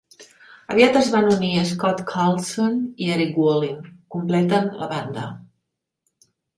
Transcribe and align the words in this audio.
Aviat 0.75 0.95
es 1.01 1.11
van 1.15 1.27
unir 1.33 1.51
Scott 1.73 2.01
Carlson 2.13 2.81
i 3.05 3.13
Erik 3.19 3.39
Wallin, 3.45 3.79
completen 4.19 4.75
la 4.83 4.93
banda. 4.99 5.33